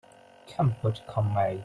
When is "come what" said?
0.47-0.99